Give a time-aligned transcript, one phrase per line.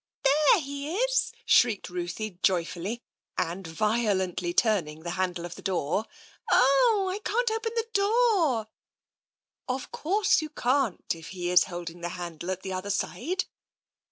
[0.23, 1.31] "There he is!
[1.39, 3.03] '* shrieked Ruthie joyfully,
[3.37, 6.07] and vio lently turning the handle of the door."
[6.51, 7.07] Ow!
[7.13, 8.67] I can't open the door!""
[9.77, 13.45] Of course you can't, if he is holding the handle at the other side.